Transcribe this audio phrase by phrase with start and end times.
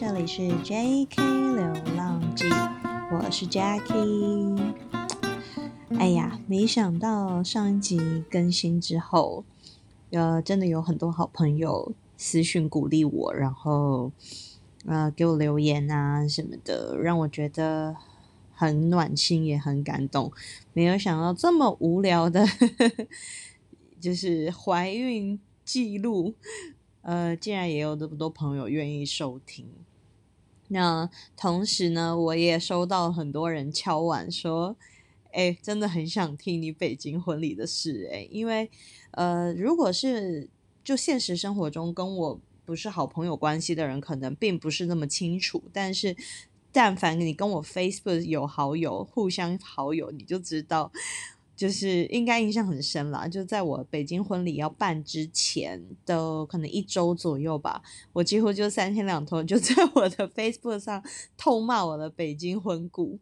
[0.00, 1.20] 这里是 J.K.
[1.56, 2.44] 流浪记，
[3.10, 4.72] 我是 Jackie。
[5.98, 9.44] 哎呀，没想到上一集更新之后，
[10.12, 14.12] 呃，真的有很多好朋友私讯鼓励我，然后
[14.86, 17.96] 呃给我留言啊什么的，让我觉得
[18.54, 20.30] 很暖心，也很感动。
[20.72, 22.46] 没有想到这么无聊的，
[24.00, 26.34] 就是怀孕记录。
[27.02, 29.66] 呃，竟然也有这么多朋友愿意收听。
[30.68, 34.76] 那同时呢，我也收到很多人敲碗说
[35.32, 38.70] ：“哎，真的很想听你北京婚礼的事。”哎，因为
[39.12, 40.48] 呃，如果是
[40.84, 45.62] 就现实生活中跟我不是好朋友关系的人，可能并不是那么清楚。
[45.72, 46.14] 但是，
[46.70, 50.92] 但凡你跟我 Facebook 有好友，互相好友，你就知道。
[51.58, 61.02] 就是应该印象很深啦，就在我北京婚礼要办之前的可能一周左右吧，我几乎就三天两头就 在我的 Facebook 上
[61.36, 63.18] 痛骂我的北京婚顾，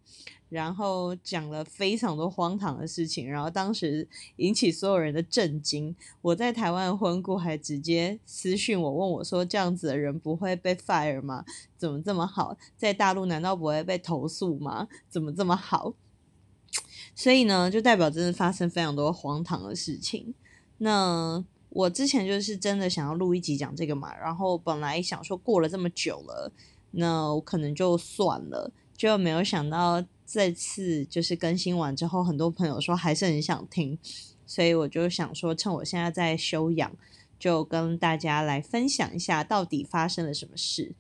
[0.51, 5.97] 然后讲了非常多荒唐的事情，然后当时引起所有人的震惊。
[6.21, 11.43] 我在台湾婚顾还直接私讯我问我说：“这样子的人不会被 fire 吗？
[11.79, 12.55] 怎么这么好？
[12.77, 14.89] 在大陆难道不会被投诉吗？
[15.09, 15.95] 怎么这么好？”
[17.17, 20.35] 所以呢，就代表真的发生非常多荒唐的事情。
[20.79, 26.53] 那我之前就是真的想要录一集讲这个嘛，然后本来想说过了这么久了，
[26.91, 33.99] 那我可能就算了，就没有想到这次就是更新完之后，很多朋友说还是很想听，
[34.47, 36.95] 所以我就想说，趁我现在在休养，
[37.39, 40.95] 就跟大家来分享一下到底发生了什么事。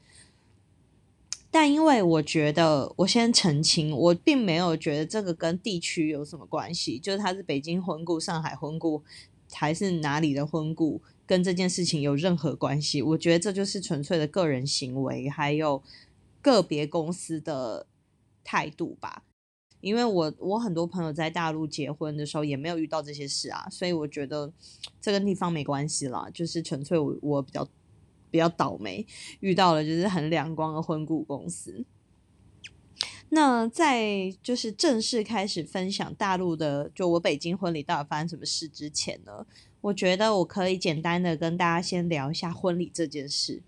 [1.59, 9.03] 但因为我觉得，我先澄清，我并没有觉得这个跟地区有什么关系，就是他是北京婚故、上海婚故，
[9.51, 13.01] 还是哪里的婚故，跟这件事情有任何关系？
[13.01, 15.83] 我觉得这就是纯粹的个人行为，还有
[16.43, 17.87] 个别公司的
[18.45, 19.23] 态度吧。
[19.81, 24.53] 因为我我很多朋友在大陆结婚的时候也没有遇到这些事啊，所以我觉得
[25.01, 27.67] 这跟地方没关系啦，就是纯粹我我比较。
[28.31, 29.07] 比较倒霉，
[29.41, 31.85] 遇到了就是很两光的婚顾公司。
[33.29, 39.45] 那在就是正式开始分享大陆的，就我北京婚礼到底发生什么事之前呢，
[39.81, 43.63] 我觉得我可以简单的跟大家先聊一下婚礼这件事，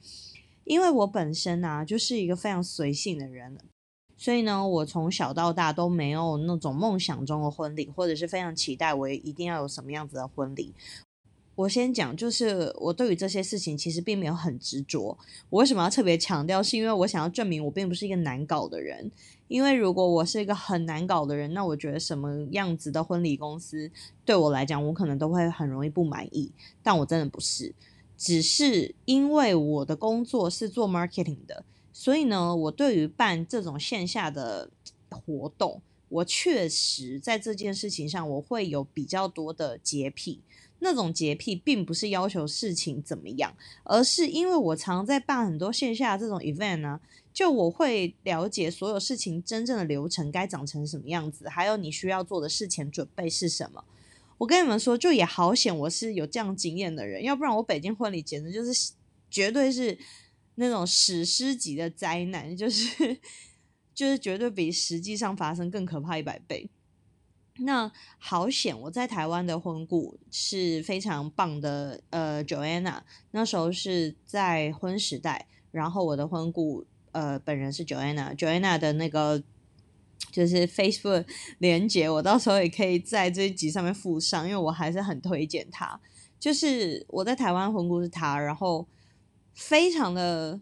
[0.62, 3.58] 因为我本身啊就是一个非常随性的人，
[4.16, 10.72] 所以呢，我从小到大都没有那种梦想中的婚礼，或者是非常期待我一定要有什么样子的婚礼。
[11.58, 15.18] 我先讲，就是我对于这些事情其实并没有很执着。
[15.50, 16.62] 我为什么要特别强调？
[16.62, 19.10] 是因为我想要证明我并不是一个难搞的人。
[19.48, 23.90] 因为如果我是一个很难搞的人，那我觉得什么样子的婚礼公司
[24.24, 26.52] 对我来讲，我可能都会很容易不满意。
[26.80, 27.74] 但我真的不是，
[28.16, 34.70] 只是因为我的工作是做 marketing 的，所以呢，我对于办这种线下的
[35.10, 40.42] 活动，我确实在这件事情上我会有比较多的洁癖。
[40.80, 47.00] 那种洁癖并不是要求事情怎么样，而是因为我常在办很多线下这种 event 呢，
[47.32, 53.84] 就我会了解所有事情真正的流程该长成什么样子，还有你需要做的事前准备是什么。
[54.38, 58.92] 我跟你们说，就也好险我是有这样经验的人，要不然我北京婚礼简直就是
[59.28, 59.98] 绝对是
[60.54, 63.18] 那种史诗级的灾难，就是
[63.92, 66.70] 就是绝对比实际上发生更可怕一百倍。
[67.58, 68.78] 那好险！
[68.82, 73.00] 我在台湾的婚顾是非常棒的，呃，Joanna
[73.32, 79.42] 那时候是在婚时代，然后我的婚顾呃本人是 Joanna，Joanna 的那个
[80.30, 81.26] 就是 Facebook
[81.58, 86.00] 连接，我到时候也可以在这一集上面附上，因为我还是很推荐他。
[86.38, 88.86] 就是我在台湾婚顾是他，然后
[89.52, 90.60] 非常的。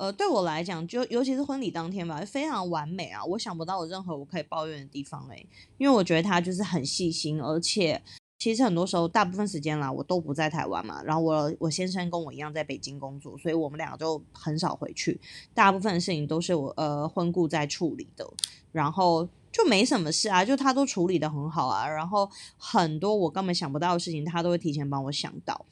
[0.00, 3.22] 呃，对我来讲，就尤其是婚礼当天吧，非常完美啊！
[3.22, 5.46] 我想不到有任何我可以抱怨的地方嘞，
[5.76, 8.00] 因为我觉得他就是很细心，而且
[8.38, 15.20] 其实很多时候大部分时间啦，我都不在台湾嘛，然后我我先生跟我一样在北京工作，所以我们两个就很少回去，
[15.52, 18.26] 大部分的事情都是我呃婚顾在处理的，
[18.72, 22.26] 然后就没什么事啊，就他都处理的很好啊，然后
[22.56, 25.66] 很多我根本想不到的事情，他都会提前帮我想到，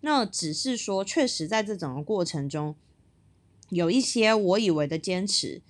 [0.00, 2.74] 那只是说，确实在这整个过程中。
[3.74, 5.60] 有一些我以为的坚持，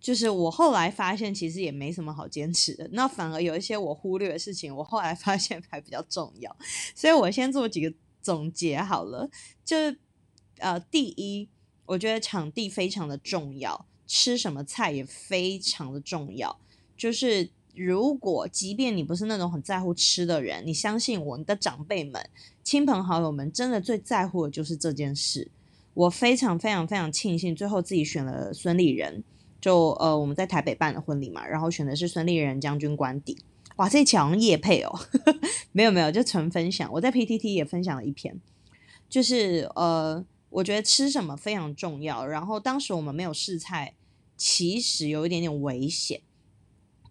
[0.00, 2.88] 就是我后来发现其实也没什么好坚持的。
[2.92, 6.56] 那反而有一些我忽略的事情，我后来发现还比较重要。
[6.94, 9.28] 所以我先做几个总结好了。
[9.64, 9.76] 就
[10.58, 11.48] 呃，第一，
[11.86, 16.60] 我觉得场地非常的重要，吃什么菜也非常的重要。
[16.96, 22.28] 就是如果即便你不是那种很在乎吃的人，你相信我，你的长辈们、
[22.62, 25.50] 亲朋好友们真的最在乎的就是这件事。
[25.94, 29.24] 我非常非常非常庆幸，最后自己选了孙立人。
[29.60, 33.38] 就呃，我们在台北办的婚礼嘛，然后选的是孙立人将军官邸。
[33.76, 34.98] 哇，这一期好像夜配哦，
[35.70, 36.90] 没有没有，就纯分享。
[36.92, 38.40] 我在 PTT 也分享了一篇，
[39.08, 42.26] 就是呃，我觉得吃什么非常重要。
[42.26, 43.94] 然后当时我们没有试菜，
[44.36, 46.22] 其实有一点点危险，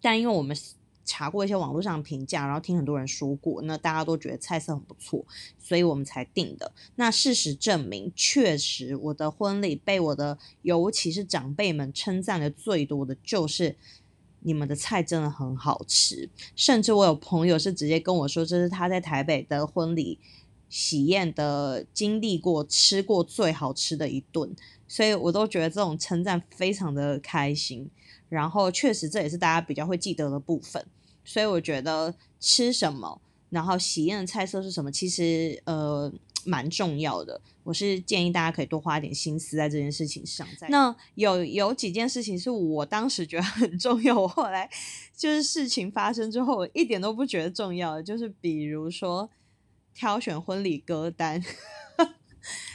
[0.02, 0.56] 但因为我们。
[1.04, 5.24] 查过一些网络上评价，然后听很多人说过，那大家都觉得菜色很不错，
[5.58, 6.72] 所以我们才定的。
[6.96, 13.76] 那事实证明，确实我的婚礼被我的尤其是长辈们称赞的最多的就是
[14.40, 16.28] 你们的菜真的很好吃。
[16.54, 20.18] 甚至我有朋友是直接跟我说，这是他在台北的婚礼
[20.68, 24.54] 喜宴的经历过吃过最好吃的一顿，
[24.88, 27.90] 所以我都觉得这种称赞非常的开心。
[28.32, 30.82] 然后确实这也是大家比较会记得的部分，
[31.22, 33.20] 所以我觉得吃什么，
[33.50, 36.10] 然后喜宴的菜色是什么，其实呃
[36.46, 37.38] 蛮重要的。
[37.62, 40.48] 我是建议大家可以多花一点心思在这件事情上。
[40.70, 44.66] 那有有几件事情是我当时觉得很重要，我后来
[45.14, 49.28] 就是事情发生之后，我一点都不觉得重要，就是比如说
[49.92, 51.44] 挑选婚礼歌单。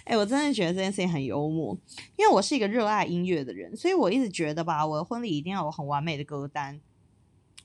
[0.08, 1.78] 哎，我真的觉得这件事情很幽默，
[2.16, 6.80] 因为我是一个热爱音乐的人，所以我一直觉得吧，我的婚礼一定要有很完美的歌单，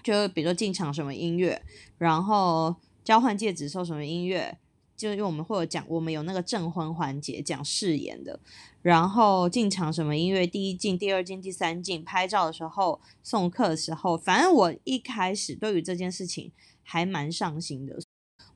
[0.03, 1.63] 就比如说进场什么音乐，
[1.99, 2.75] 然后
[3.05, 4.59] 交换戒指时候什么音乐，
[4.97, 8.41] 就因为我们会有讲，我们有那个证婚环节讲誓言的，
[8.83, 16.51] 然后进场什么音乐，第一进、第二进、第三进，拍照的时候、送客的时候，反正我一开始对于这件事情
[16.83, 18.01] 还蛮上心的。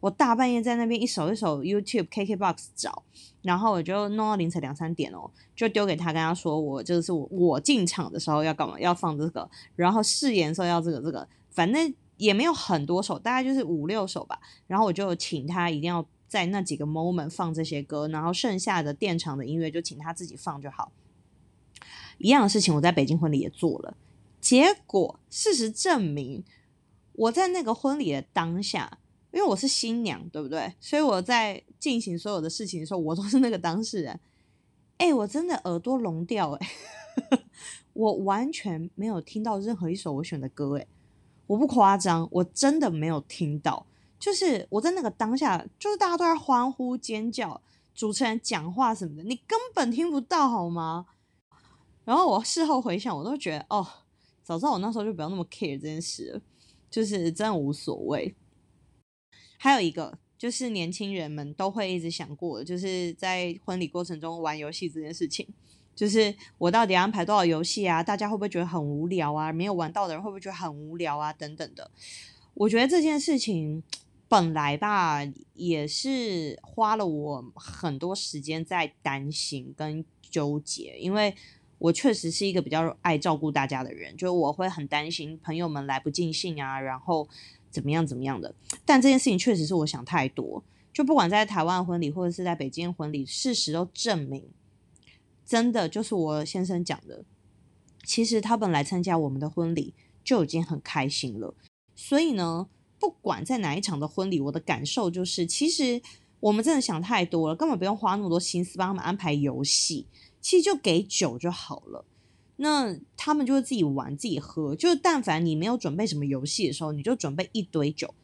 [0.06, 3.02] 我大半夜在那边一首一首 YouTube、KKBox 找，
[3.42, 14.38] 然后我就弄到凌晨两三点哦，就丢给他，跟他说我就是我进场的时候要干嘛，要放这个，然后誓言说要这个这个，反正也没有很多首，大概就是五六首吧。
[14.68, 20.92] 然后我就请他一定要在那几个 moment 放这些歌，然后剩下的电场的音乐就请他自己放就好。
[22.18, 23.96] 一样的事情我在北京婚礼也做了，
[24.40, 26.44] 结果事实证明
[27.12, 28.98] 我在那个婚礼的当下。
[29.36, 30.74] 因为我是新娘，对不对？
[30.80, 34.18] 所以我在进行所有的事情的时候，我都是那个当事人。
[34.96, 36.68] 哎，我真的耳朵聋掉，哎，
[37.92, 40.86] 我完全没有听到任何一首我选的歌，哎，
[41.46, 43.84] 我不夸张，我真的没有听到。
[44.18, 47.60] 就是我在那个当下，就是大家都在欢呼尖叫，
[47.94, 51.04] 主持人讲话什么的，你根本听不到，好吗？
[52.06, 53.86] 然后我事后回想，我都觉得，哦，
[54.42, 56.40] 早知道我那时候就不要那么 care 这件事了，
[56.90, 58.34] 就是真的无所谓。
[59.58, 65.48] 还有一个就是年轻人们都会一直想过的，就是在婚礼过程中玩游戏这件事情，
[65.94, 68.02] 就是我到底安排多少游戏啊？
[68.02, 69.50] 大家会不会觉得很无聊啊？
[69.50, 71.32] 没有玩到的人会不会觉得很无聊啊？
[71.32, 71.90] 等等的。
[72.52, 73.82] 我觉得这件事情
[74.28, 75.20] 本来吧，
[75.54, 81.34] 也是花了我很多时间在担心跟纠结，因为
[81.78, 87.26] 我确实是一个比较爱照顾大家的人，就我会很担心朋友们来不尽兴啊，然后。
[87.76, 88.06] 怎么样？
[88.06, 88.54] 怎么样的？
[88.86, 90.64] 但这件事情确实是我想太多。
[90.94, 94.48] 就不管在台湾婚礼，或者是在北京婚礼，事实都证明，
[95.44, 97.22] 真的就是我先生讲的。
[98.02, 99.92] 其实他本来参加我们的婚礼
[100.24, 101.54] 就已经很开心了。
[101.94, 102.68] 所以呢，
[102.98, 106.00] 不管在哪一场的婚礼，我的感受就是，其实
[106.40, 110.06] 我们真的想太多了，根本不用花那么多心思帮他们安排游戏，
[110.40, 112.06] 其实就给酒就好了。
[112.58, 118.14] 那他们就会自己玩自己喝，就是但凡你没有准备什么游戏的时候，你就准备一堆酒，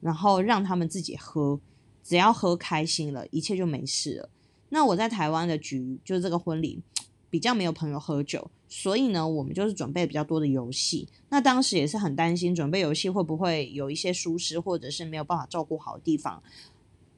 [0.00, 1.60] 然后让他们自己喝，
[2.02, 4.30] 只要喝开心了，一切就没事了。
[4.70, 6.82] 那我在台湾的局就是这个婚礼
[7.28, 11.06] 比较没有朋友喝酒，所以呢，我们就是准备比较多的游戏。
[11.28, 16.42] 那当时也是很担心准备游戏会不会有一些疏失，或者是没有办法照顾好的地方。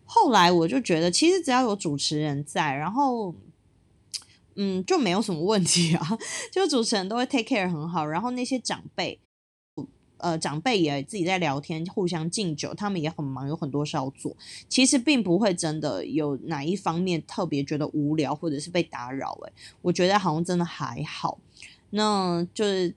[0.05, 3.33] 后来我就觉得，其实只要有主持人在，然后。
[4.57, 6.19] 嗯，就没有什么问题啊，
[6.51, 9.21] 就主持人都会 take care 很好，然后那些长辈，
[10.17, 14.35] 呃，长辈也自己在聊天，互相敬酒，他们也很忙，有很多事要做，
[14.67, 21.39] 其实并不会真的有哪一方面特别觉得无聊或者是被打扰，诶，我觉得好像真的还好，
[21.91, 22.95] 那就是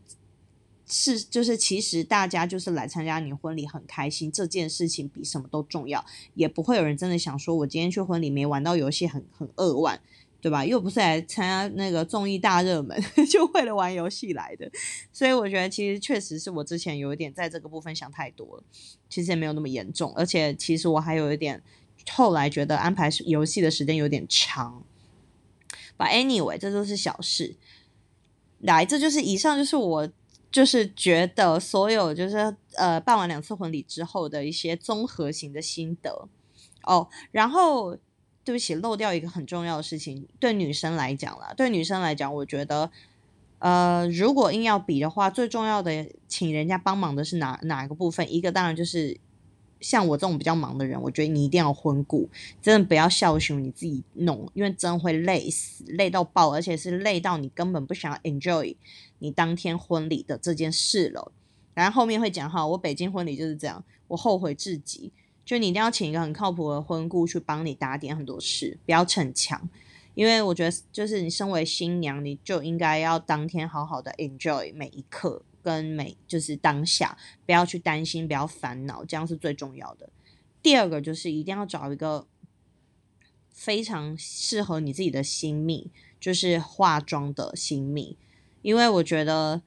[0.87, 9.99] 是就是其实大家就是来参加你婚礼很开心，这件事情比什么都重要，也不会有人真的想说我今天去婚礼没玩到游戏很很扼腕。
[10.41, 10.63] 对吧？
[10.65, 12.97] 又不是来参加那个综艺大热门，
[13.29, 14.71] 就为了玩游戏来的。
[15.11, 18.63] 所以我觉得，其实确实是我之前有一点在这个部分想太多了。
[19.09, 21.61] 其实也没有那么严重，而且其实我还有一点
[22.11, 24.83] 后来觉得安排游戏的时间有点长。
[25.97, 27.57] But anyway，这都是小事。
[28.59, 30.09] 来，这就是以上就是我
[30.49, 36.29] 就是觉得所有就是呃办完两次婚礼之后的一些综合型的心得
[36.83, 37.09] 哦。
[37.31, 37.97] 然后。
[38.49, 40.27] 对不起，漏掉一个很重要的事情。
[40.39, 42.89] 对女生来讲啦，对女生来讲，我觉得，
[43.59, 48.33] 呃，如果硬要比的话，最重要的请人家帮忙的是哪哪个部分？
[48.33, 49.15] 一个当然就是
[49.79, 52.27] 像我这种比较忙的人，我觉得你一定要婚顾，
[52.59, 58.75] 真的不要孝顺你自己弄，因为真会累死，累到爆，而且是累到你根本不想 enjoy
[59.19, 61.31] 你当天婚礼的这件事了。
[61.75, 65.11] 然后后面会讲哈，我北京婚礼就是这样，我后悔至极。
[65.49, 69.67] 就你一定要请一个很靠谱的婚顾去帮你打点很多事，不要逞强，
[70.13, 80.11] 因为我觉得就是你身为新娘，你就应该要当天好好的 enjoy 每一刻跟每就是当下，不要去担心，不要烦恼，这样是最重要的。
[80.61, 82.27] 第二个就是一定要找一个
[83.49, 85.89] 非常适合你自己的新密，
[86.19, 88.15] 就是化妆的新密，
[88.61, 89.63] 因为我觉得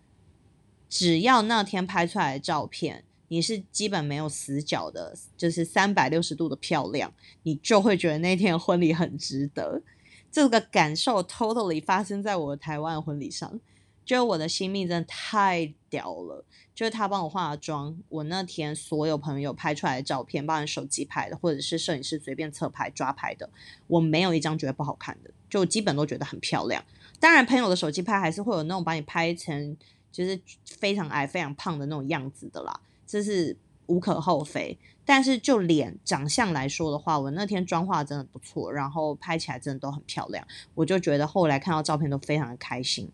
[0.89, 3.03] 只要那天拍出来的照片。
[3.33, 7.11] 你是基本没有死角的，就是三百六十度的漂亮，
[7.45, 9.81] 你就会觉得那天婚礼很值得。
[10.31, 13.59] 这个感受 totally 发生在我台湾婚礼上，
[14.05, 23.49] 就我的新蜜真的太屌了，就是他帮我化妆，我那天所有朋友拍出来的照片，帮人手机拍的，或者是摄影师随便侧拍抓拍的，
[23.87, 26.85] 我没有一张觉得不好看的，就基本都觉得很漂亮。
[27.19, 29.75] 当然，朋友的手机拍还是会有那种把你拍成
[30.13, 32.79] 就是非常矮、非常胖的那种样子的啦。
[33.13, 33.55] 这是
[33.89, 40.43] 无可厚非，但是就脸长相来说的话，我那天妆化真的不错，然后拍起来真的都很漂亮，
[40.75, 43.07] 我就觉得后来看到照片都非常的开心。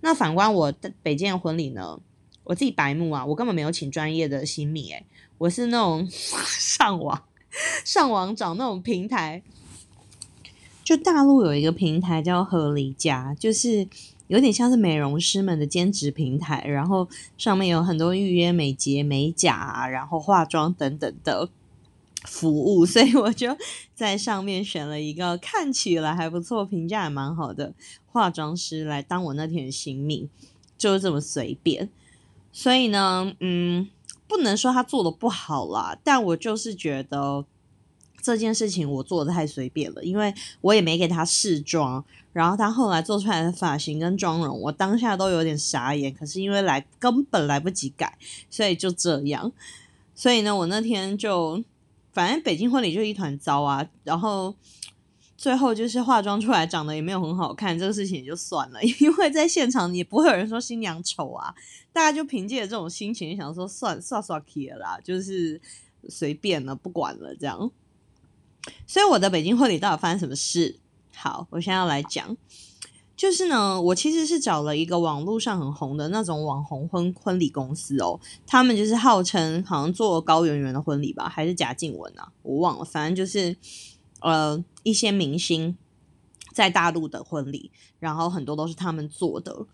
[0.00, 2.00] 那反观我的北京的婚礼呢，
[2.44, 5.04] 我自己白目啊，我根本没有请专业的新米，诶，
[5.36, 7.22] 我是那种 上网
[7.84, 9.42] 上网找那种平台，
[10.82, 13.86] 就大陆有一个平台叫合离家，就是。
[14.32, 21.50] 有点像是美容师们的兼职平台，然后上面有很多预约美睫、美甲，然后化妆等等的
[22.24, 23.54] 服务，所以我就
[23.94, 27.74] 在上面选了一个看起来还不错、评价也蛮好的
[28.06, 30.26] 化妆师来当我那天的新命，
[30.78, 31.90] 就是这么随便。
[32.50, 33.86] 所以呢，嗯，
[34.26, 37.44] 不能说他做的不好啦，但我就是觉得。
[38.24, 46.12] 这件事情我做的太随便了，因为我也没给他试妆，然后他后来做出来的发型跟妆容，我当下都有点傻眼。
[46.12, 48.16] 可是因为来根本来不及改，
[48.48, 49.52] 所以就这样。
[50.14, 51.62] 所以呢，我那天就
[52.12, 53.86] 反正北京婚礼就一团糟啊。
[54.04, 54.54] 然后
[55.36, 61.54] 最后就是化妆出来长得也没有很好看，这个事情也就算了， 因为在现场也不会有人说新娘丑啊，
[61.92, 65.60] 大家就凭借这种心情想说算算算 k 了啦，就是
[66.08, 67.70] 随便了，不管了这样。
[68.86, 70.78] 所以我的北京婚礼到底发生什么事？
[71.22, 72.36] 好，我现在要来讲，
[73.16, 83.56] 就是呢，我其实是找了一个网络上很红的那种网红婚婚礼公司哦，他们就是号称好像做高圆圆的婚礼吧，还是贾静雯啊，我忘了，反正就是
[84.18, 85.76] 呃一些明星
[86.52, 89.66] 在大陆的婚礼，然后很多都是他们做的。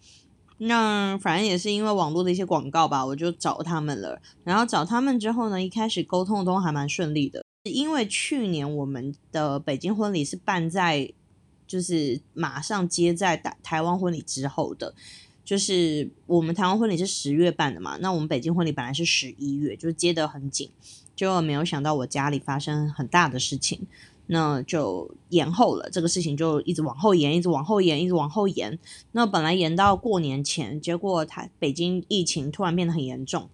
[0.59, 4.21] 那反正也是因为网络的一些广告吧，我就找他们了。
[4.45, 7.43] 然后找他们之后呢，一开始沟通都还蛮顺利的。
[7.65, 11.13] 因为去年我们的北京婚礼是办在，
[11.69, 14.93] 就是马上接在台台湾婚礼之后的，
[15.45, 20.71] 就是我们台湾婚礼是十月办的嘛，那我们北京婚礼本来是十一月，就接得很紧，
[21.15, 23.87] 就没有想到我家里发生很大的事情，
[24.27, 28.79] 那就延后了，这个事情就一直往后延，一直往后延，一直往后延。
[29.13, 33.49] 那本来延到过年前，结果台北京疫情突然变得很严重，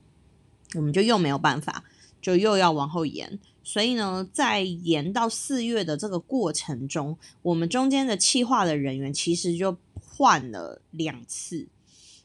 [0.77, 1.85] 我们就又没有办法，
[2.23, 3.39] 就又要往后延。
[3.67, 11.67] 所以呢，在延到四月的这个过程中，我们中间的企划的人员其实就换了两次。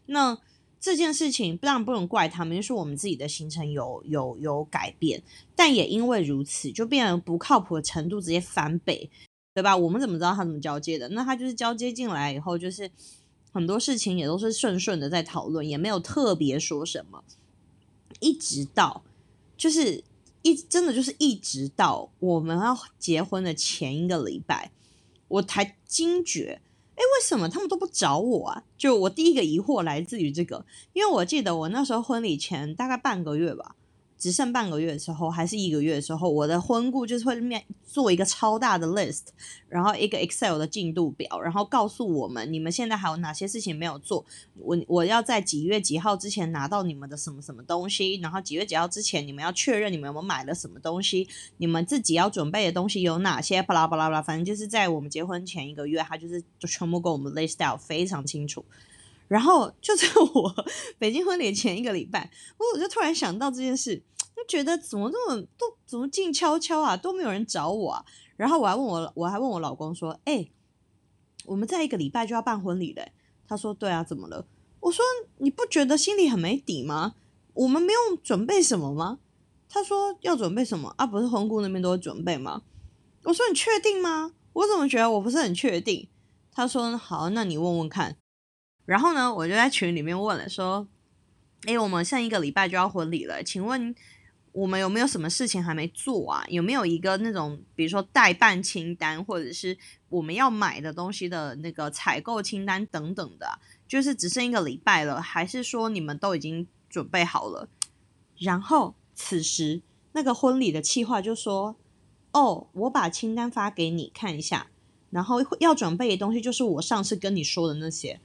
[0.08, 0.38] 那
[0.81, 5.24] 这件事情当然不能怪他们，就是我们自己的行程有有有改变，
[5.55, 9.10] 但也因为如此，就变得不靠谱的程度直接翻倍，
[9.53, 9.77] 对吧？
[9.77, 11.08] 我们怎么知道他怎么交接的？
[11.10, 12.91] 那他就是交接进来以后，就是
[13.53, 17.24] 很多事情也都是顺顺的在讨论，也没有特别说什么，
[18.19, 19.01] 一直到
[19.55, 20.03] 就是。
[20.41, 24.72] 一真的就是一直到我们要结婚的前一个礼拜，
[25.27, 26.62] 我才惊觉，
[26.96, 28.63] 哎，为什么他们都不找我啊？
[28.77, 33.75] 就我第一个疑惑来自于这个，因为我记得我那时候婚礼前大概半个月吧。
[34.19, 39.27] 只剩半个月的时候，还是一个月的时候，我的婚顾就是会面做一个超大的 list，
[39.69, 44.25] 然后一个 Excel 的进度表，然后告诉我们你们现在还有哪些事情没有做。
[44.55, 51.25] 我我要在几月几号之前拿到你们的什么什么东西，然后几月几号之前你们要确认你们有没有买了什么东西，
[51.57, 58.65] 你们自己要准备的东西有哪些，巴拉巴拉巴拉，反正就是在我们结婚前一个月，他就是就全部给我们 list out 非常清楚。
[59.29, 60.65] 然后就在我
[61.00, 64.03] 北京婚礼前一个礼拜，我我就突然想到这件事。
[64.36, 68.05] 就觉得怎么这么都怎么静悄悄啊，都没有人找我啊。
[68.38, 70.50] 然后我还问我，我还问我老公说：“哎，
[71.43, 73.12] 我们在一个礼拜就要办婚礼嘞。”
[73.45, 74.48] 他说：“对啊，怎么了？”
[74.79, 75.03] 我说
[75.39, 77.15] ：“你不觉得心里很没底吗？
[77.53, 79.19] 我们没有准备什么吗？”
[79.67, 81.05] 他说：“要准备什么啊？
[81.05, 82.62] 不是婚顾那边都准备吗？”
[83.25, 84.31] 我说：“你确定吗？
[84.53, 86.07] 我怎么觉得我不是很确定？”
[86.53, 88.15] 他说：“好，那你问问看。”
[88.89, 90.88] 然后呢，我就在群里面问了，说
[91.67, 93.93] ：“哎，我们剩一个礼拜就要婚礼了，请问
[94.51, 96.43] 我们有没有什么事情还没做啊？
[96.50, 99.77] 有没有一个那种，比如说代办清单，或者是
[100.10, 103.60] 我们要买的东西的那个采购清单等等的？
[103.88, 107.69] 就是只剩一个礼拜了，还是说你们都已经准备好了？”
[108.39, 111.75] 然后此时那个婚礼的企划就说
[112.34, 114.72] ：“哦，我把清单发给你看一下，
[115.12, 118.19] 然后要准备的东西就是我上次跟你说的那些。”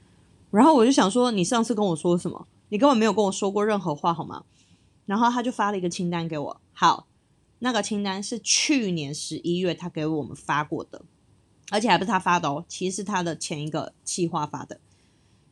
[0.55, 2.47] 然后我就想说，你上次跟我说什么？
[2.69, 4.45] 你根本没有跟我说过任何话，好吗？
[5.05, 6.61] 然后他就发了一个清单给我。
[6.71, 7.07] 好，
[7.59, 11.03] 那个清单是去年十一月他给我们发过的，
[11.71, 14.79] 而且还不是他发的哦，其实是他的前一个企划发的。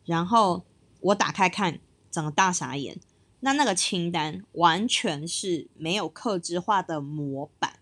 [0.05, 0.63] 然后
[1.01, 2.97] 我打开看，整个大傻眼。
[3.41, 7.79] 那那个清单完全是没有克制化的模板，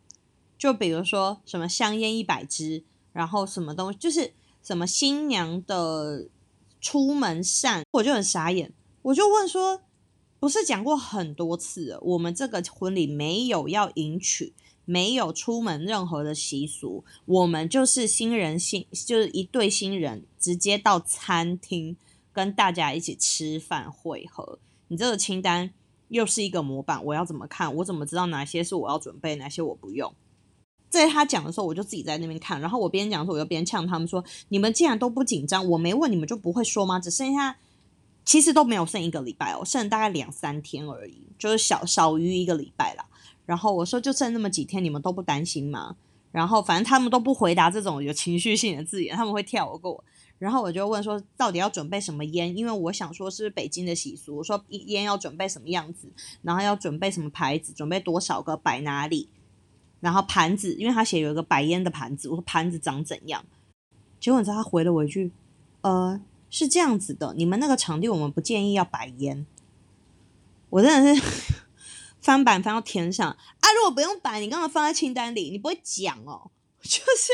[0.58, 6.28] 就比如说什么香烟一百支，然后什么东西，就是什么新娘的。
[6.82, 8.74] 出门扇，我就很傻眼，
[9.04, 9.84] 我就问说，
[10.40, 21.96] 不是讲过很多次，我们这个婚礼没有要迎娶，没有出门任何的习俗，我们就是新人新，就是一对新人直接到餐厅
[22.34, 24.58] 跟大家一起吃饭会合。
[24.88, 25.72] 你这个清单
[26.08, 27.74] 又是一个模板，我要怎么看？
[27.76, 30.14] 我怎么知道哪些是我要准备，哪些我不用？
[30.92, 37.00] 在他讲的时候，我就自己在那边看，然后我边讲的时候，我就边呛他们说：“你们既然都不紧张，我没问你们就不会说吗？
[37.00, 37.58] 只剩下
[38.26, 43.06] 其实都没有剩一个礼拜哦，剩大概两三天而已，就是小少于一个礼拜啦。
[43.46, 45.96] 然后我说就剩那么几天，你们都不担心吗？
[46.32, 50.04] 然后反正他们都不回答这种有情绪性的字眼，他们会跳过。
[50.40, 52.56] 然后我就问说，到底要准备什么烟？
[52.56, 59.30] 因为我想说是北京的习俗，我说烟要准备什么样子，然后要准备什么牌子，准备多少个，摆哪里。
[60.02, 63.46] 然后盘子，因为他写有一个摆烟的盘子，我说盘子长怎样？
[64.20, 65.32] 结果你知道他回了我一句，
[65.82, 69.46] 呃，是这样子的，你们那个场地我们不建议要摆烟。
[70.70, 71.24] 我真的是
[72.20, 73.72] 翻版翻到天上啊！
[73.76, 76.52] 如果不用摆，你刚刚放在清单里，你不会讲哦。
[76.82, 77.32] 就是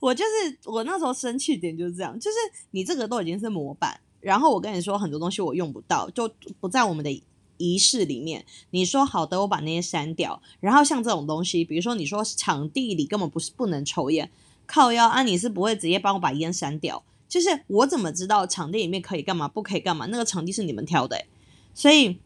[0.00, 2.36] 我就是我那时候生气点就是这样，就是
[2.72, 7.22] 你这个都已经是模板，然后我跟你说很多东西我用不到，就不在我们的。
[7.56, 10.42] 仪式里面，你说好的，我把那些删掉。
[10.60, 14.30] 然后像这种东西，比如说你说场地里根本不是不能抽烟，
[14.66, 17.04] 靠腰啊，你是不会直接帮我把烟删掉。
[17.28, 20.06] 就是我怎么知道场地里面可以干嘛，不可以干嘛？
[20.06, 21.24] 那个场地是你们挑的，
[21.72, 22.18] 所以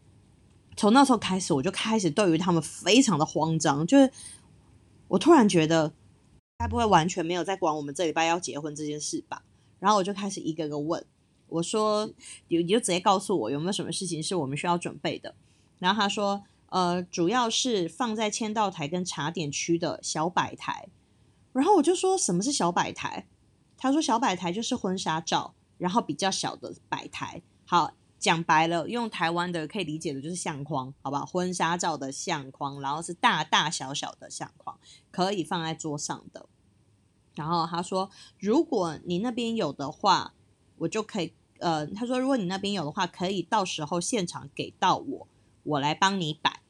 [0.75, 3.87] 从那时候开始，我就开始对于他们非常的慌张。
[3.87, 4.11] 就是
[5.07, 5.93] 我突然觉得，
[6.57, 9.43] 该不会完全没有在管我们这礼拜要结婚这件事吧？
[9.79, 11.05] 然后我就开始一个个问。
[11.49, 12.05] 我说，
[12.49, 15.33] 你你就直接告诉我有没有什么事情是我们需要准备的。
[15.79, 20.89] 然后他说，呃，主要是放在签到台跟茶点区的小摆台。
[21.53, 23.27] 然后我就说，什么是小摆台？
[23.77, 27.41] 他说，小摆台就是婚纱照，然后比较小的摆台。
[27.65, 31.25] 好，讲白了，用台湾的可以理解的就是相框，好吧？
[31.25, 34.77] 婚纱照的相框，然后是大大小小的相框，
[35.11, 36.47] 可以放在桌上的。
[37.35, 40.33] 然后他说，如果你那边有的话。
[40.77, 45.27] 我就可以，呃，他说，如果你那边有的话，可以到时候现场给到我，
[45.63, 46.61] 我来帮你摆。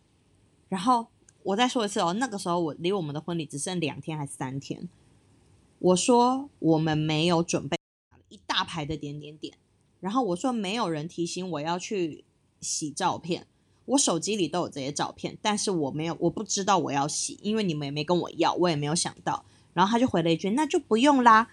[0.69, 1.07] 然后
[1.43, 4.89] 我再说一次哦，那个时候我离我们的婚礼只剩两天还是三天。
[5.79, 7.77] 我说我们没有准备
[8.29, 9.57] 一大排的点点点，
[9.99, 12.25] 然后我说没有人提醒我要去
[12.59, 13.45] 洗照片，
[13.85, 19.45] 我手机里都有这些照片，但是我没有，我不知道我要洗，因为你们也没跟我要，我也没有想到。
[19.73, 21.49] 然后他就回了一句，那就不用啦。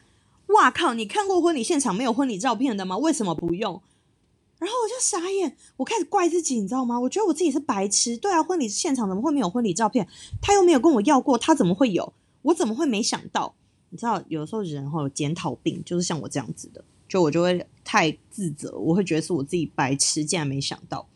[0.49, 0.95] 哇靠！
[0.95, 2.97] 你看过婚礼现场没有婚礼照片的吗？
[2.99, 3.81] 为什么不用？
[4.59, 6.99] 然后我就傻眼，我开始怪自己，你知道吗？
[7.01, 8.17] 我觉得我自己是白痴。
[8.17, 10.07] 对啊，婚礼现场怎么会没有婚礼照片？
[10.41, 12.13] 他又没有跟我要过，他怎么会有？
[12.43, 13.55] 我怎么会没想到？
[13.91, 21.07] 你知道，有的时候人会有检讨病，就是像我这样子的，就我就会太自责，我会觉得是我自己白痴，竟然没想到。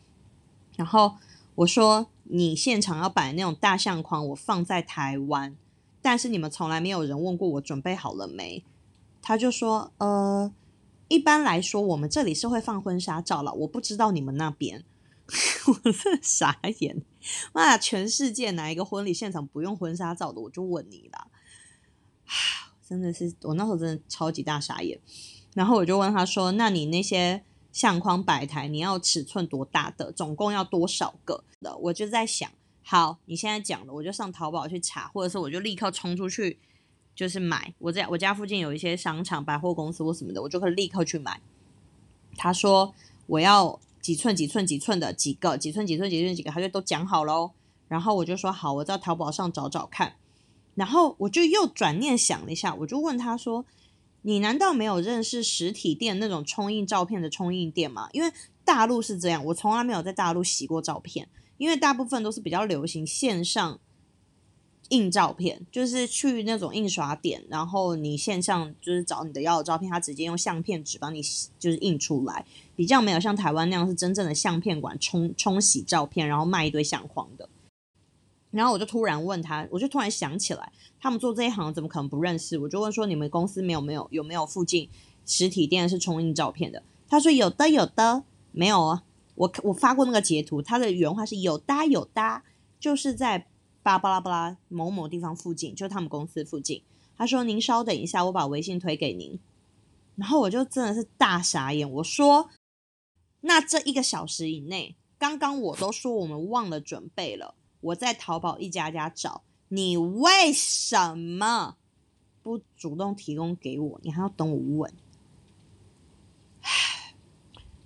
[0.75, 1.15] 然后
[1.55, 5.55] 我说，你现场要摆那种大相框，我放在台湾，
[6.01, 8.63] 但是你们从来没有人问过我准备好了没。
[9.21, 10.51] 他就说：“呃，
[11.07, 13.53] 一般来说，我们这里是会放婚纱照了。
[13.53, 14.83] 我不知道你们那边，
[15.83, 17.01] 我是傻眼。
[17.53, 20.41] 妈呀，全世界哪一个婚礼现场不用婚纱照的？
[20.41, 21.27] 我就问你了。
[22.87, 24.99] 真的是，我那时候真的超级大傻眼。
[25.53, 30.11] 然后我就问他说：那你那些相框摆台，你要尺寸多大的？
[30.11, 31.77] 总共要多少个的？
[31.77, 32.49] 我就在想，
[32.81, 36.59] 好，你现在讲了，我就上淘宝去查，或者是我就立刻冲出去。”
[37.19, 41.41] 就是买，我在我家附近有一些商场、百货公司或什么的，我就可以立刻去买。
[42.37, 42.95] 他说
[43.27, 47.51] 我要几寸几寸几寸的几个几寸几寸几寸几个，他就都讲好喽。
[47.89, 50.13] 然后我就说好，我在淘宝上找找看。
[50.75, 53.65] 然后我就又转念想了一下，我就问他说
[54.23, 58.07] ：“你难道没有认识实体店那种冲印照片的冲印店吗？
[58.13, 58.31] 因为
[58.63, 61.27] 大陆是这样，我从来没有在大陆洗过照片，
[61.57, 63.77] 因为大部分都是比较流行线上
[64.89, 71.21] 印照片，就是去那种印刷店，然后你线上就是找你的要的照片，他直接用相片纸帮你
[71.57, 77.49] 就是印出来，比较没有像台湾那样是真正的相片馆冲冲洗照片，然后卖一堆相框的。”
[78.51, 82.57] 然后我就突然问他，我就突然想起来，他们做这一行怎么可能不认识？
[82.57, 84.89] 我就问说，你们公司没有没有有没有附近
[85.23, 86.81] 实体店是冲印照片的？
[87.07, 89.03] 他说有的有的，没有啊。
[89.35, 92.43] 我我发过那个截图，他的原话是有搭有搭，
[92.79, 93.45] 就是在
[93.81, 96.83] 巴巴拉巴拉某某地方附近，就他们公司附近。
[97.17, 99.39] 他说您稍等一下，我把微信推给您。
[100.15, 102.49] 然后我就真的是大傻眼，我说
[103.41, 107.55] 那这一个小时以内，刚刚我都说我们忘了准备了。
[107.81, 111.77] 我在淘宝一家家找，你为什么
[112.43, 113.99] 不主动提供给我？
[114.03, 114.93] 你还要等我问？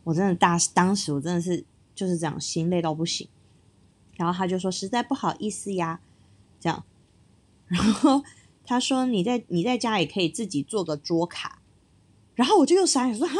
[0.04, 3.30] 我真的大当时我真的是就是这样，心累到不行。
[4.16, 6.02] 然后他就说实在不好意思呀，
[6.60, 6.84] 这样。
[7.68, 8.24] 然后
[8.66, 11.60] 他说你在你在家也可以自己做个桌卡。
[12.36, 13.36] 然后我就又傻眼说哈，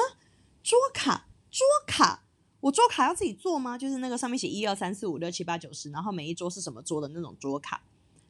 [0.62, 2.22] 桌卡桌卡。
[2.60, 3.78] 我桌卡要自己做吗？
[3.78, 7.84] 就是那个上面写一二三四五六七八九十，然后每一桌是什么桌的那种桌卡。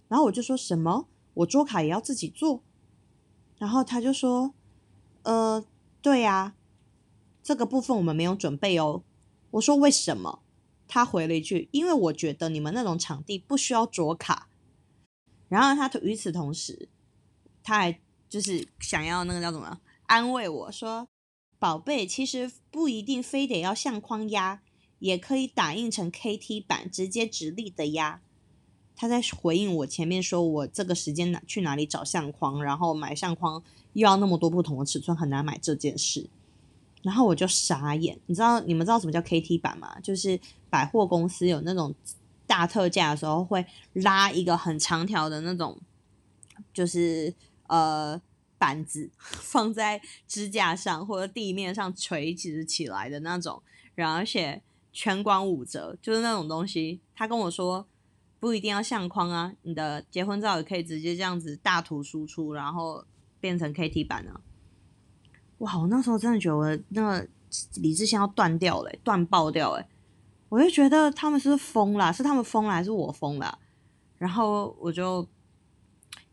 [0.08, 2.62] 然后我就说什么，我桌卡也要自己做。
[3.58, 4.53] 然后他就说，
[5.21, 5.63] 呃，
[6.01, 6.56] 对呀，
[7.43, 9.03] 这个部分我们没有准备哦。
[9.51, 10.39] 我说为什么？
[10.88, 14.50] 他回了一句，因为我觉得你们那种场地不需要桌卡。
[15.50, 16.89] 然后他与此同时，
[17.63, 21.08] 他还就是想要那个叫什么安慰我说。
[21.60, 24.62] 宝贝，其实不一定非得要相框压，
[25.00, 28.22] 也可以打印成 KT 版，直接直立的压。
[28.98, 36.30] 他在回应我前面说我这个时间哪去哪里找相框，然后买相框又要那么多不同的尺寸，很难买这件事。
[37.04, 40.00] 然后我就傻眼，你知道你们知道什么叫 KT 板吗？
[40.02, 40.39] 就是
[40.70, 41.94] 百货公司有那种
[42.48, 43.63] 大特价的时候会
[43.94, 45.80] 拉一个很长条的那种，
[46.74, 47.34] 就是
[47.68, 48.20] 呃。
[48.56, 53.62] 板子 放在支架上或者地面上垂直起来的那种，
[53.94, 54.62] 然后而且
[54.94, 57.02] 全馆五折，就是那种东西。
[57.13, 57.86] 他跟我说
[58.39, 63.04] 不一定要相框啊，你的结婚照也可以直接这样子大图输出，然后
[63.42, 64.39] 变成 KT 板啊。
[65.63, 67.28] 哇，我那时候真的觉得我那个
[67.82, 69.88] 理智线要断掉了，断爆掉哎！
[70.49, 73.60] 我就觉得他们是疯了，是他们疯了还是我疯了？
[74.17, 75.28] 然后我就。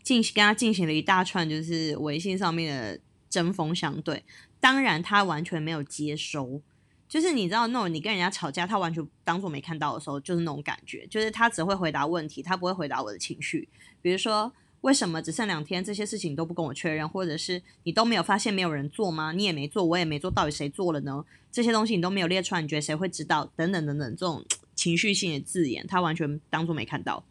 [0.03, 4.25] 进行跟他进行了一大串，就是微信上面的针锋相对。
[4.59, 6.61] 当然，他完全没有接收，
[7.07, 13.69] 就是你知道那种你跟人家吵架，他完全当做没看到的时候，就是那种感觉，就是他只会回答问题，他不会回答我的情绪。
[14.01, 19.33] 比如说，为什么只剩两天，这些事情都不跟我确认，或者是你都没有发现没有人做吗？
[19.33, 21.25] 你也没做，我也没做，到底谁做了呢？
[21.53, 23.51] 这些东西你都没有列出来，你觉得谁会知道？
[23.57, 27.25] 等等等等，这种情绪性的字眼，他完全当做没看到。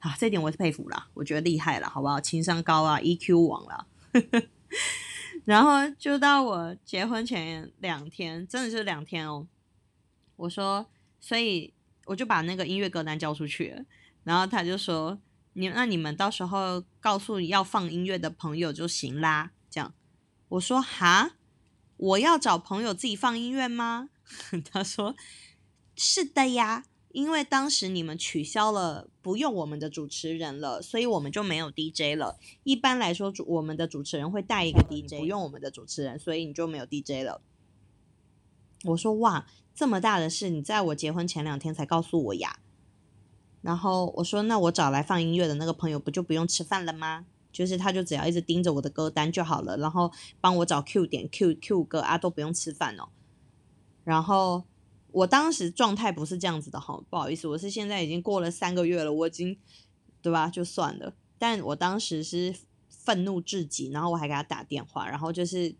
[0.00, 2.20] 啊，这点我是佩服啦，我觉得厉害了，好不好？
[2.20, 3.86] 情商高啊，EQ 王了。
[5.44, 9.46] 然后就到我结婚前两天，真的是两天哦。
[10.36, 10.86] 我说，
[11.20, 11.72] 所以
[12.06, 13.84] 我就把那个音乐歌单交出去。
[14.24, 15.18] 然后他就说
[15.52, 19.94] ：“你那你们到时候告诉要放音乐的朋友就行啦。”这样，
[20.48, 21.36] 我说：“哈，
[21.96, 24.10] 我要找朋友自己放音乐吗？”
[24.70, 25.16] 他说
[25.96, 32.38] ：“是的呀。”因为当时你们取消了不用我们的主持人了，所以我们就没有 DJ 了。
[32.62, 37.42] 一般来说，主我们的主持人会带一个 DJ，不用我们的主持人，所以你就没有 DJ 了。
[38.84, 42.60] 我说哇，这么大的事，你在我结婚前两天才告诉我呀？
[43.62, 47.26] 然后我说，那我找来放音乐的那个朋友不就不用吃饭了吗？
[47.52, 53.08] 就是他就只要一直盯着我的歌单就好了，然后帮我找 Q 点 Q Q 歌啊，都不用吃饭哦。
[54.04, 54.64] 然后。
[55.12, 59.58] 我当时状态不是这样子的哈，不好意思，我是现在已经过了三个月了，我已经
[60.22, 60.48] 对吧？
[60.48, 61.14] 就算了。
[61.36, 62.54] 但我当时是
[62.88, 65.74] 愤怒至极，然后我还给他打电话，然后就是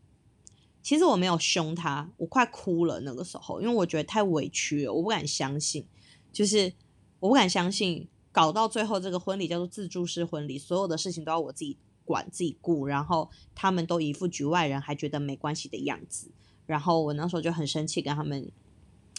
[0.82, 5.86] 其实我没有凶他，我快哭了那个时候，因为我觉得太委屈了，我不敢相信，
[6.32, 6.72] 就是
[7.20, 16.30] 我不敢相信，搞到最后这个婚礼叫做自助式婚礼，所有的事情都要我自己管自己顾，然后他们都一副局外人还觉得没关系的样子，
[16.66, 18.50] 然后我那时候就很生气，跟他们。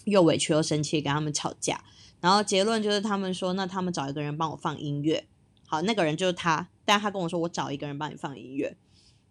[0.05, 1.83] 又委屈又生气，跟他们吵架，
[2.19, 5.27] 然后结论就是他们说，那他们找一个人帮我放音乐，
[5.67, 8.75] 好，那个人就是他，但他跟我说我找一个人帮你放音乐，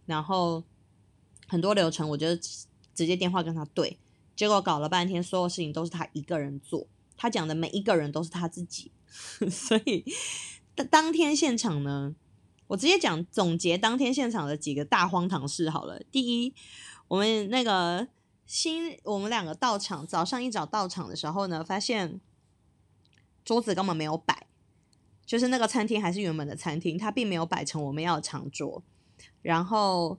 [0.06, 0.62] 然后
[1.48, 3.98] 很多流程我就直接电话跟他对，
[4.36, 6.86] 结果搞了半天，所有事情都是他一个人做，
[7.22, 8.90] 他讲的每一个人都是他自己，
[9.50, 10.02] 所以
[10.74, 12.14] 当当天现场呢，
[12.68, 16.02] 我直接讲总结当天现场的几个大荒唐事好了。
[16.10, 16.54] 第一，
[17.08, 18.08] 我们那个
[18.46, 22.22] 新我们两个到场，早上一早到场的时候呢，发现
[23.44, 24.46] 桌子根本没有摆。
[25.26, 28.82] 就是那个餐厅还是原本的餐厅，它并没有摆成我们要的长桌。
[29.42, 30.18] 然后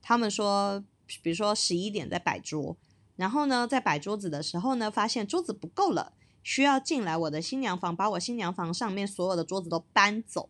[0.00, 0.82] 他们说，
[1.22, 2.78] 比如说十一点在摆桌，
[3.16, 10.48] 然后呢，在摆桌子的时候呢，发现桌子不够了，需要进来我的新娘房，把我新娘房上面所有的桌子都搬走。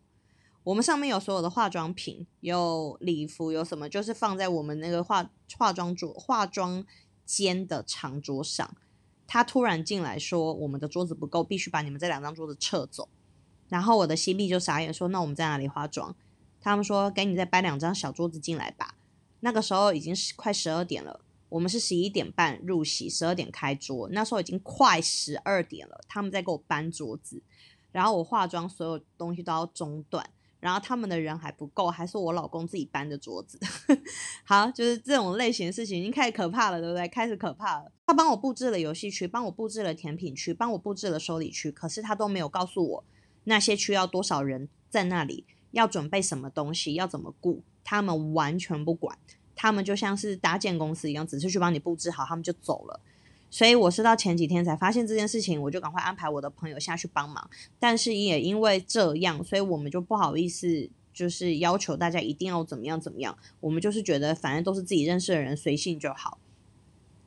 [0.63, 6.85] 我们上面有所有的化妆品，有礼服，有什么，就是放在我们那个化化妆桌、化妆
[7.25, 8.75] 间的长桌上。
[9.25, 13.07] 他突然进来说，我们的桌子不够，必须把你们这两张桌子撤走。
[13.67, 16.15] 然后我的新币就傻眼说：“那我们在哪里化妆？”
[16.59, 18.95] 他们说：“给你再搬两张小桌子进来吧。”
[19.41, 24.07] 那个时候已经是快十二点了，我们是十一点半入席，十二点开桌。
[24.11, 27.41] 那时候已经快十二点了，他们在给我搬桌子，
[27.91, 33.59] 然后我化妆所有东西都要中断，然后他们的人还不够，还是我老公自己搬的桌子。
[34.45, 37.07] 好，就是这种类型的事情已经开始可怕了，对不对？
[37.07, 37.91] 开始可怕了。
[38.05, 43.03] 他帮我布置了游戏区，帮我布置了甜品区，帮我布置了收礼区，可是他都没有告诉我。
[43.45, 49.17] 那些区要多少人在那里，要准备什么东西，要怎么顾，他们完全不管。
[49.61, 53.01] 他们就像是搭建公司一样，只是去帮你布置好，他们就走了。
[53.49, 57.49] 所以我是到前几天才发现这件事情，我就赶快安排我的朋友下去帮忙。
[57.77, 63.37] 但是也因为这样，所以我们就不好意思，就是要求大家一定要怎么样怎么样。
[63.59, 66.39] 我们就是觉得反正都是自己认识的人，随性就好。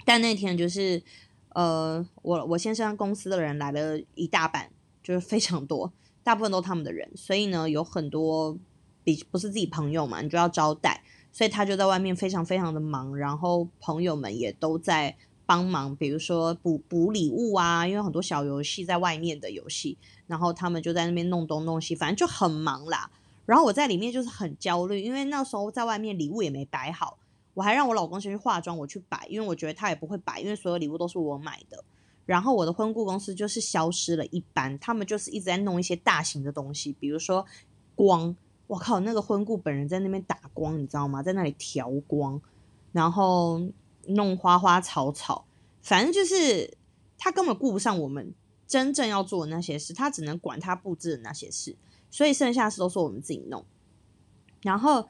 [0.07, 1.03] 但那天就是，
[1.51, 4.71] 呃，我我先生公司的人来了一大半，
[5.03, 5.93] 就是非常多。
[6.23, 8.57] 大部分都他们的人，所以呢，有很多
[9.05, 15.17] 比不是自己朋友嘛，你就要招待，所以他就在外面非常非常的忙，然后朋友们也都在
[15.47, 23.11] 帮忙，比如说补补礼物啊，因为很多小游戏在外面的游戏，然后他们就在那边弄东弄西，反正就很忙啦。
[23.45, 27.19] 然后我在里面就是很焦虑，因为那时候在外面礼物也没摆好，
[27.55, 31.83] 我还让我老公先去化妆，我去摆，因为我觉得他也不会摆，因为所有礼物都是我买的。
[32.25, 37.45] 然后我的婚顾公司就是消失了一般，他们就是一直在弄一些大型的东西，比如说
[37.97, 38.35] 光，
[38.73, 41.23] 我靠，那个婚顾本人在那边打光，你知道吗？
[41.23, 42.41] 在那里调光，
[42.91, 43.61] 然后
[44.07, 45.45] 弄花花草草，
[45.83, 46.79] 反正就是
[47.19, 48.33] 他根本顾不上我们
[48.67, 51.77] 真正要做的那些事，他只能管他布置的那些事，
[52.11, 53.63] 所以剩下事都是我们自己弄。
[54.63, 55.07] 然后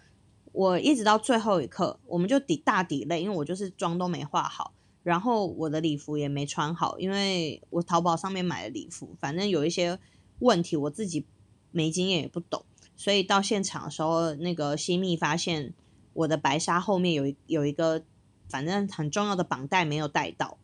[0.51, 4.75] 我一直到最后一刻，我们就抵大抵累，因为我就是妆都没化好。
[5.05, 10.01] 然后我的礼服也没穿好，因为我淘宝上面买的礼服，反正有一些
[10.41, 11.25] 问题，我自己
[11.71, 12.65] 没经验也不懂，
[13.03, 15.75] 所以到现场的时候，那个新密发现
[16.13, 18.05] 我的白纱后面有一有一个
[18.49, 20.59] 反正很重要的绑带没有带到，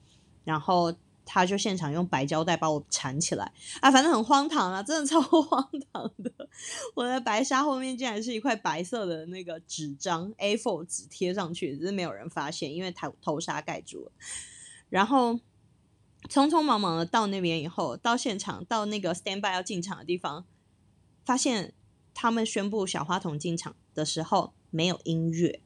[0.45, 0.95] 然后。
[1.31, 6.33] 他就现场用白胶带把我缠起来啊，反正很荒唐啊，真的超 荒唐的。
[6.95, 14.13] 我的白纱后面竟然是一块白色的那个纸张 A4 纸贴上去，只是没有人发现，因为头头纱盖住了。
[14.89, 15.35] 然后
[16.31, 20.47] 匆匆忙忙的到那边以后，到现场到那个 stand by 要进场的地方，
[21.27, 21.75] 发现
[22.21, 25.61] 他们宣布小花童进场的时候没有音乐，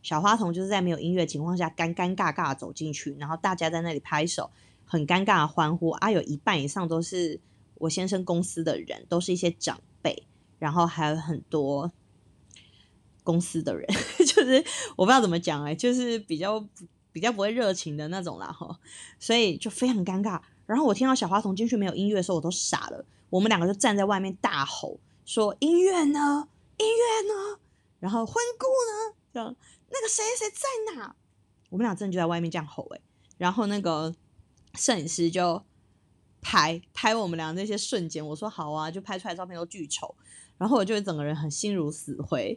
[0.00, 4.50] 小花童就是在没有音乐情况下尴尴尬尬走进去，然后大家在那里拍手。
[4.86, 6.10] 很尴尬的欢呼啊！
[6.10, 7.38] 有一半以上都是
[7.76, 10.26] 我先生公司的人，都是一些长辈，
[10.58, 11.92] 然后还有很多
[13.22, 13.86] 公司的人，
[14.26, 14.64] 就是
[14.96, 16.66] 我不知道怎么讲哎，就是比较
[17.12, 18.80] 比较不会热情的那种啦哈，
[19.20, 20.40] 所以就非常尴尬。
[20.66, 23.04] 然后我听到小花童进去没有音乐的时候，我都傻了。
[23.28, 24.98] 我们两个就站在外面大吼
[25.32, 26.48] 说：“音乐呢？
[26.78, 27.60] 音乐呢？”
[28.00, 29.14] 然后婚故呢？
[29.32, 29.54] 这样
[29.88, 31.14] 那个谁谁在哪？
[31.68, 33.00] 我们俩真的就在外面这样吼哎，
[33.38, 34.14] 然后那个。
[34.74, 35.64] 摄影师就
[36.40, 40.14] 拍拍我们俩那些瞬间，我说好啊，就拍出来照片都巨丑，
[40.58, 42.56] 然后我就整个人很心如死灰。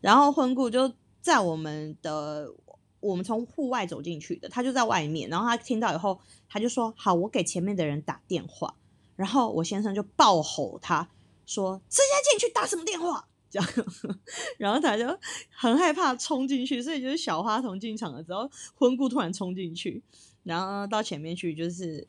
[0.00, 2.52] 然后婚故就在我们的，
[2.98, 8.74] 我们从户外走进去的，他就在外面，然后他听到以后，他就说好，我给前面的人打电话。
[9.14, 11.08] 然后我先生就暴吼他
[11.46, 13.68] 说：“直接进去打什么电话？”这样，
[14.56, 15.06] 然后他就
[15.50, 20.02] 很害怕冲进去，所以就是小花童进场了之后，婚顾突然冲进去。
[20.42, 22.08] 然后到前面去，就是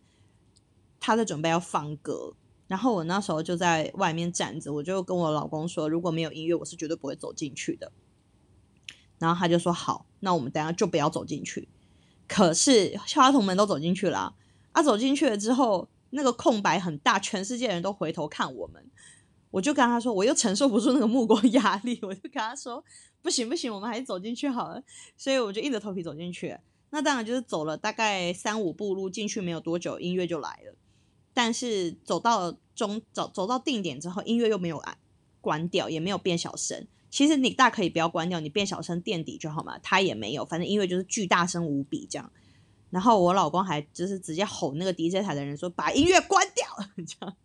[1.00, 2.34] 他在准备要放歌，
[2.68, 7.92] 然后我那时候就在外面站着，我就跟我老公说，如果没有音乐，我是绝对不会走进去的。
[9.20, 11.68] 然后他就说好，那我们等下就不要走进去。
[12.28, 14.34] 可是花童们都走进去了，
[14.72, 18.90] 啊，走进去了之后，那个空白很大，全世界人都回头看我们，
[19.54, 22.84] 我就跟他说，我又承受不住那个目光压力，我就跟他说，
[23.22, 24.82] 不行不行，我们还是走进去好了。
[25.16, 26.58] 所以我就硬着头皮走进去。
[26.90, 30.76] 那当然就是走了大概三五步路进去，没有多久音乐就来了。
[31.36, 34.98] 但是走到中走走到定点之后，音乐又没有按
[35.40, 36.88] 关掉，也没有变小声。
[37.12, 39.78] 其实你大可以不要关掉，你变小声垫底就好嘛。
[39.84, 42.32] 他也没有，反正音乐就是巨大声无比这样。
[42.90, 46.66] 然后我老公还就是直接吼那个 DJ 台的人说：“把音乐关掉！”
[47.06, 47.36] 这样，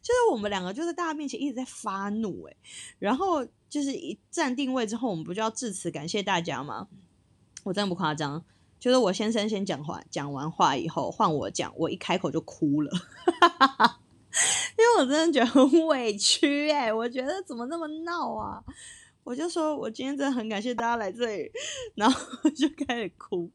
[0.00, 2.56] 就是我们两个就在大家面前一直在发怒哎。
[2.98, 6.88] 然后就是一站定位之后，我们不就要致辞感谢大家吗？
[7.64, 8.44] 我真的不夸张，
[8.80, 12.90] 就是我先生先讲话，讲完话以后换我讲，我一开口就哭了，
[14.76, 18.64] 因为我真的觉得很委屈哎，我觉得怎么那么闹啊？
[19.24, 21.48] 我就说我今天真的很感谢大家来这里，
[21.94, 23.48] 然后 就开始哭。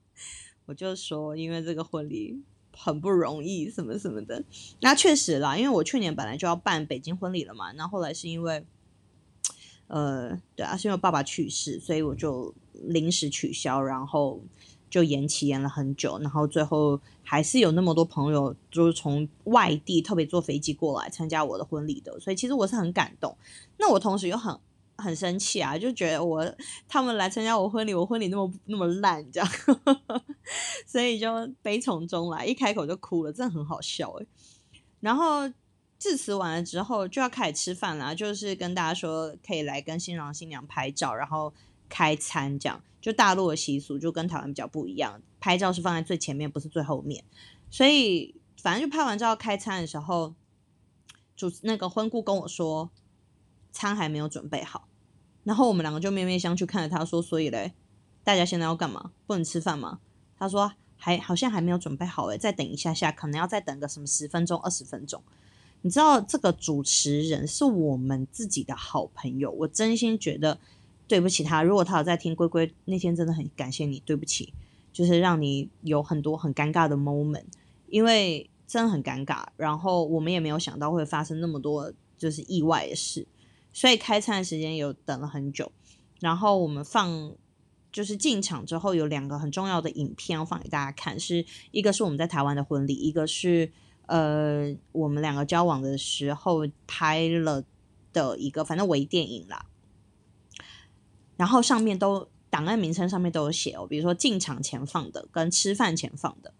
[0.65, 2.41] 我就说，因为这个婚礼
[2.77, 4.43] 很不容易，什么什么的。
[4.81, 8.63] 那确实啦，因为我去年本来就要办北京婚礼了嘛，那后来是因为，
[9.87, 14.41] 呃，对啊，是因为爸爸去世，所以我就临时取消，然后
[14.89, 23.35] 就延期延了很久，然后最后还是有那么多朋友就是从外地特别坐飞机过来参加我的婚礼的，所以其实我是很感动。
[23.77, 24.57] 那我同时又很。
[24.97, 26.55] 很生气啊，就觉得我
[26.87, 29.49] 他们来参加我婚礼，我婚礼那么那么烂，这样，
[30.87, 31.29] 所以就
[31.61, 34.25] 悲从中来，一开口就哭了，真的很好笑哎。
[34.99, 35.47] 然后
[35.99, 41.53] 致辞完了之后，就要开始吃饭了，就是跟大家说可以来跟新郎新娘拍照，然后
[41.87, 42.81] 开餐这样。
[42.99, 47.23] 就大陆的习俗就跟台湾比较不一样，拍照是放在最前面，不是最后面。
[47.69, 50.33] 所以反正就拍完照开餐的时候，
[51.35, 52.89] 主那个婚顾跟我说。
[53.77, 54.87] 餐还没有准备好，
[55.43, 57.73] 然后我们两个就面面相觑看着他说：“所以嘞，
[58.23, 59.11] 大家现在要干嘛？
[59.27, 59.99] 不能吃饭吗？”
[60.39, 65.21] 他说：“还好像还没有准备好诶，再等一下下，可能要再等个什么十分钟、二十分钟。”
[65.83, 70.59] 你知道这个主持人是我们自己的好朋友，我真心觉得
[71.07, 71.61] 对不起他。
[71.61, 74.53] 如果他有在听龟龟那天，真的很感谢你，对不起，
[74.91, 77.45] 就是让你有很多很尴尬的 moment，
[77.89, 79.45] 因为真的很尴尬。
[79.55, 83.27] 然后我们也没有想到会发生那么多就是意外的事。
[83.77, 85.71] 所以开餐的时间有等了很久，
[86.19, 87.35] 然后我们放
[87.91, 93.71] 就是进场之后有两个很重要的影片要放给大家看，是一个是我们在台湾的婚礼，一个是
[94.07, 97.63] 呃我们两个交往的时候拍了
[98.11, 99.67] 的一个反正微电影啦。
[101.35, 106.51] 然后上面都档案名称上面都有写哦，比如说进场前放的跟吃饭前放的，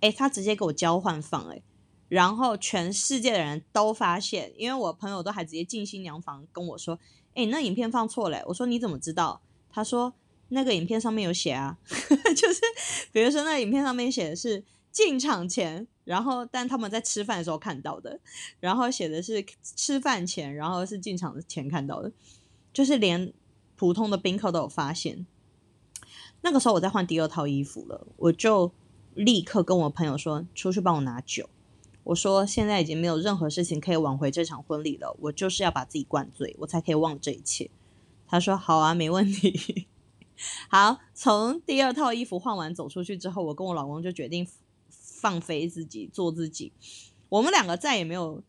[0.00, 1.62] 诶，他直接给我交换放诶。
[2.08, 6.98] 然后全世界的人都发现，因为我朋友都还直接进新娘房跟我说
[7.34, 9.40] ：“哎，那影片放错了。”我说：“你怎么知道？”
[9.70, 10.14] 他说
[10.50, 11.78] ：“那个影片上面有写啊，
[12.36, 12.60] 就是
[13.12, 14.62] 比如说那影片上面写的是
[14.92, 18.20] 进场前，然后但他们在吃饭的时候看到的，
[18.60, 22.12] 然后写的是吃饭前，然后是进场前看到的，
[22.72, 23.32] 就是连
[23.74, 25.26] 普通的宾客都有发现。
[26.42, 28.70] 那个时候我在换第二套衣服了，我就
[29.14, 31.48] 立刻跟我朋友说：“出去帮我拿酒。”
[32.04, 37.70] 我说现在已经没有任何事情可以挽回这场婚礼了，我就是要把自己灌醉，我才可以忘这一切。
[38.26, 39.86] 他说好啊，没问题。
[40.68, 44.46] 好，从第二套衣服换完走出去之后，我跟我老公就决定
[44.90, 46.72] 放飞自己，做自己。
[47.28, 48.42] 我们两个再也没有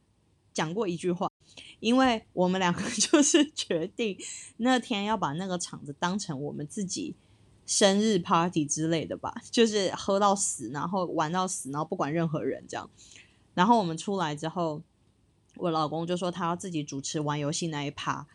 [0.54, 1.32] 讲过一句话，
[1.80, 4.18] 因为我们两个 就是决定
[4.58, 7.16] 那天要把那个场子当成我们自己
[7.66, 12.90] 生日 party 之类的吧，就是喝到死，然后玩到死，然后不管任何人这样。
[13.56, 14.84] 然后我们出来之后，
[15.56, 18.28] 我老公就说他要自己主持玩游戏那一趴，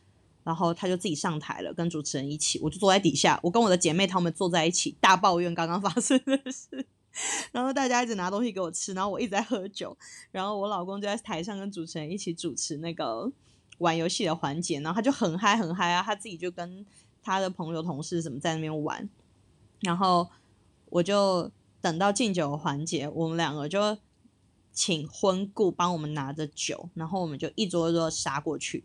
[0.42, 6.86] 然后他就自己上台了，跟主持人一起，我就坐在底下，我跟我的姐妹她们坐在一起，大抱怨刚刚发生的事，
[7.52, 9.94] 然后大家一直拿东西给我吃，然后我一直在喝酒，
[10.32, 13.30] 然后我老公就在台上跟主持人一起主持那个
[13.76, 16.86] 玩游戏的环节，然后他就很嗨很嗨啊，他自己就跟
[17.22, 19.06] 他的朋友同事什么在那边玩，
[19.80, 20.26] 然后
[20.86, 21.50] 我就
[21.82, 23.98] 等到敬酒环节，我们两个就。
[24.72, 28.84] 请婚顾帮我们拿着酒，然后我们就一桌一桌杀过去。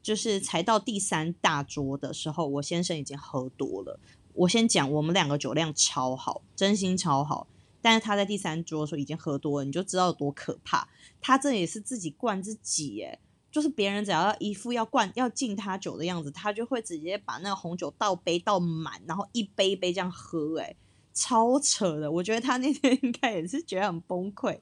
[0.00, 3.98] 就是才到第三大桌的时候，我先生已经喝多了。
[4.32, 7.46] 我先讲，我们两个酒量超好，真心超好。
[7.82, 10.88] 但是他在第三桌的时候已经喝多了，你就知道有多可怕。
[11.20, 13.18] 他这也是自己灌自己，耶，
[13.50, 20.76] 就是别人只要一副要灌要敬他酒的样子，他就会直接把那个红酒倒杯倒满，然后一杯一杯这样喝，诶，
[21.12, 22.10] 超扯的。
[22.10, 24.58] 我觉得他那天应该也是觉得很崩溃。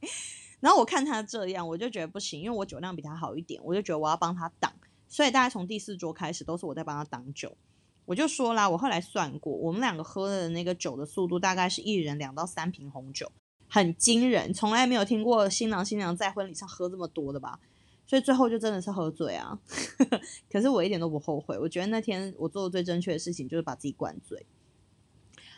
[0.66, 4.72] 然后我看他这样，我就觉得不行，因为我酒量比他好一点，我就觉得我要帮他挡。
[5.06, 7.56] 所以大概从第四桌开始都是我在帮他挡酒。
[8.04, 13.30] 我就说啦，我后来算过，我们两个喝的那个酒的速度大概是一人两到三瓶红酒，
[13.68, 17.60] 很惊人，从来没有听过新郎新娘在婚礼上喝这么多的吧？
[18.04, 19.56] 所以最后就真的是喝醉啊。
[20.50, 24.44] 可是我一点都不后悔，我觉得那天我做的最正确的事情就是把自己灌醉。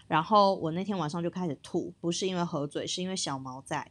[0.07, 3.91] 然后我那天晚上就开始吐，不是因为喝醉，是因为小毛在。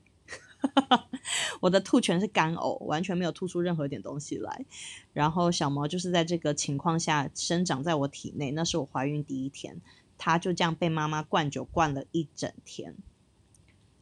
[1.61, 4.65] 我的吐全是干呕，完全没有吐出任何一点东西来。
[5.13, 9.79] 然后小毛就是在这个情况下生长在我体内，那是我怀孕第一天，
[10.17, 12.95] 它就这样被妈妈灌酒灌了一整天。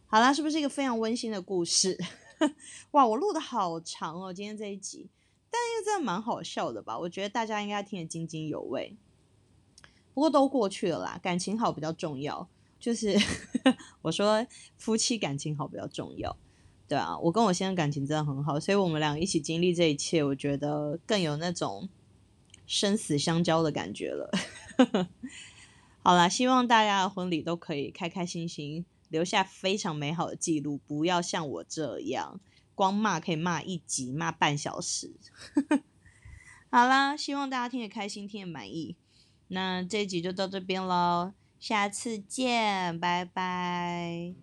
[0.07, 1.97] 好啦，是不是一个非常温馨的故事？
[2.91, 5.09] 哇，我录的好长哦，今天这一集，
[5.49, 6.97] 但又真的蛮好笑的吧？
[6.99, 8.95] 我觉得大家应该听得津津有味。
[10.13, 12.47] 不过都过去了啦，感情好比较重要。
[12.79, 13.17] 就是
[14.03, 14.45] 我说
[14.77, 16.37] 夫妻感情好比较重要。
[16.87, 21.89] 对啊，我跟我先生感情真的很好，所以我们俩一起经历这一切，我觉得更有那种
[22.67, 24.29] 生死相交的感觉了。
[26.03, 32.39] 好啦，希望大家的婚礼都可以开开心心，留下非常美好的记录，不要像我这样
[32.75, 35.15] 光骂可以骂一集，骂半小时。
[36.69, 38.95] 好啦，希望大家听得开心，听得满意。
[39.47, 44.35] 那这一集就到这边喽，下次见，拜拜。